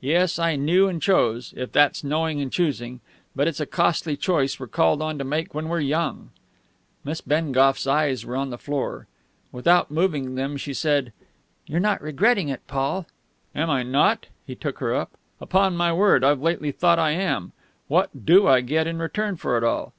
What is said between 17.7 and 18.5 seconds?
What do